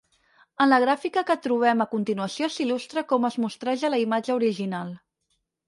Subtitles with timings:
[0.63, 4.95] En la gràfica que trobem a continuació s'il·lustra com es mostreja la imatge original.